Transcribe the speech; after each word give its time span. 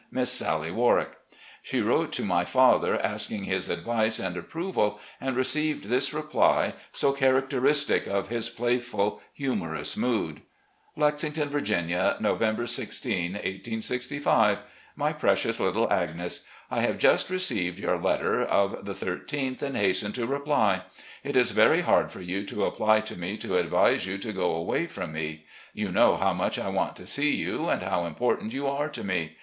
Miss 0.09 0.31
Sally 0.31 0.71
Warwick. 0.71 1.11
She 1.61 1.79
wrote 1.79 2.11
to 2.13 2.25
my 2.25 2.43
father 2.43 2.99
asking 2.99 3.43
his 3.43 3.69
advice 3.69 4.17
and 4.17 4.35
approval, 4.35 4.99
and 5.21 5.35
received 5.37 5.83
this 5.83 6.11
reply, 6.11 6.73
so 6.91 7.11
characteristic 7.13 8.07
of 8.07 8.29
his 8.29 8.49
playful, 8.49 9.21
humorous 9.31 9.95
mood: 9.95 10.41
PRESIDENT 10.97 11.37
OF 11.37 11.47
WASHINGTON 11.53 11.53
COLLEGE 11.53 11.69
195 12.17 12.17
"Lexington, 12.17 12.17
Virginia, 12.17 12.17
November 12.19 12.65
16, 12.65 13.31
1865." 13.33 14.57
My 15.05 15.13
Precious 15.13 15.59
Little 15.59 15.93
Agnes: 15.93 16.47
I 16.71 16.79
have 16.79 16.97
just 16.97 17.29
received 17.29 17.77
your 17.77 17.99
letter 18.01 18.41
of 18.43 18.83
the 18.87 18.93
13th 18.93 19.61
and 19.61 19.77
hasten 19.77 20.13
to 20.13 20.25
reply. 20.25 20.81
It 21.23 21.35
is 21.35 21.51
very 21.51 21.81
hard 21.81 22.11
for 22.11 22.21
you 22.23 22.43
to 22.47 22.65
apply 22.65 23.01
to 23.01 23.15
me 23.19 23.37
to 23.37 23.55
advise 23.57 24.07
you 24.07 24.17
to 24.17 24.33
go 24.33 24.55
away 24.55 24.87
from 24.87 25.13
me. 25.13 25.45
You 25.75 25.91
know 25.91 26.17
how 26.17 26.33
much 26.33 26.57
I 26.57 26.69
want 26.69 26.95
to 26.95 27.05
see 27.05 27.35
you, 27.35 27.69
and 27.69 27.83
how 27.83 28.07
im 28.07 28.15
portant 28.15 28.51
you 28.51 28.65
are 28.65 28.89
to 28.89 29.03
me. 29.03 29.37